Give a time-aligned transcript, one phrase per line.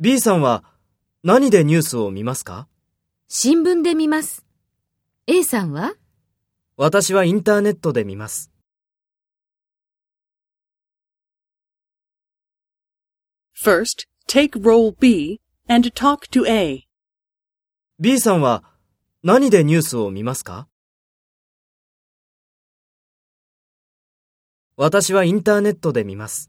[0.00, 0.64] B さんは
[1.22, 2.66] 何でニュースを見ますか？
[3.28, 4.46] 新聞で見ます。
[5.26, 5.92] A さんは？
[6.78, 8.50] 私はインターネットで見ます。
[13.62, 16.88] First, take role B and talk to A.
[18.00, 18.64] B さんは
[19.22, 20.68] 何でニュースを見ますか？
[24.78, 26.48] 私はインターネットで見ます。